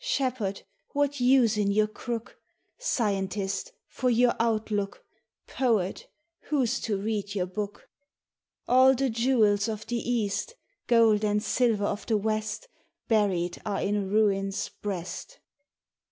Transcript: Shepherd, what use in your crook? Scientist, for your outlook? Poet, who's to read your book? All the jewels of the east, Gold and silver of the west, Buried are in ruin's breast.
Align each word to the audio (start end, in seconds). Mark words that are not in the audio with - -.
Shepherd, 0.00 0.62
what 0.94 1.20
use 1.20 1.56
in 1.56 1.70
your 1.70 1.86
crook? 1.86 2.40
Scientist, 2.76 3.70
for 3.86 4.10
your 4.10 4.34
outlook? 4.40 5.04
Poet, 5.46 6.08
who's 6.48 6.80
to 6.80 7.00
read 7.00 7.36
your 7.36 7.46
book? 7.46 7.88
All 8.66 8.96
the 8.96 9.08
jewels 9.10 9.68
of 9.68 9.86
the 9.86 9.98
east, 9.98 10.56
Gold 10.88 11.24
and 11.24 11.40
silver 11.40 11.84
of 11.86 12.04
the 12.06 12.16
west, 12.16 12.66
Buried 13.06 13.62
are 13.64 13.80
in 13.80 14.10
ruin's 14.10 14.68
breast. 14.70 15.38